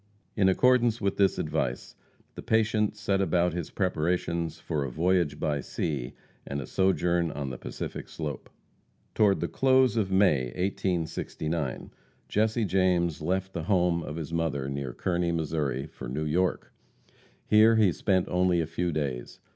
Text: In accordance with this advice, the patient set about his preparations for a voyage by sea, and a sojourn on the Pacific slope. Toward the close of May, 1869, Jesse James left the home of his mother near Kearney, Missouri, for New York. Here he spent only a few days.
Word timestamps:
In 0.35 0.49
accordance 0.49 0.99
with 0.99 1.17
this 1.17 1.37
advice, 1.37 1.95
the 2.33 2.41
patient 2.41 2.95
set 2.95 3.21
about 3.21 3.53
his 3.53 3.69
preparations 3.69 4.57
for 4.59 4.83
a 4.83 4.89
voyage 4.89 5.39
by 5.39 5.61
sea, 5.61 6.13
and 6.43 6.59
a 6.59 6.65
sojourn 6.65 7.29
on 7.29 7.51
the 7.51 7.57
Pacific 7.59 8.09
slope. 8.09 8.49
Toward 9.13 9.41
the 9.41 9.47
close 9.47 9.97
of 9.97 10.11
May, 10.11 10.45
1869, 10.55 11.91
Jesse 12.27 12.65
James 12.65 13.21
left 13.21 13.53
the 13.53 13.65
home 13.65 14.01
of 14.01 14.15
his 14.15 14.33
mother 14.33 14.67
near 14.67 14.91
Kearney, 14.91 15.31
Missouri, 15.31 15.85
for 15.85 16.07
New 16.09 16.25
York. 16.25 16.73
Here 17.45 17.75
he 17.75 17.91
spent 17.91 18.27
only 18.27 18.59
a 18.59 18.65
few 18.65 18.91
days. 18.91 19.39